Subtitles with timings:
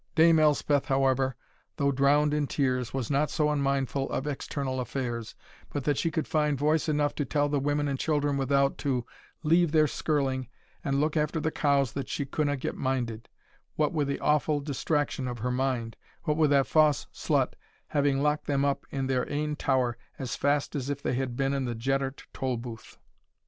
[0.15, 1.35] Dame Elspeth, however,
[1.77, 5.35] though drowned in tears, was not so unmindful of external affairs,
[5.71, 9.05] but that she could find voice enough to tell the women and children without, to
[9.43, 10.47] "leave their skirling,
[10.83, 13.29] and look after the cows that she couldna get minded,
[13.75, 17.53] what wi' the awfu' distraction of her mind, what wi' that fause slut
[17.89, 21.53] having locked them up in their ain tower as fast as if they had been
[21.53, 22.97] in the Jeddart tolbooth."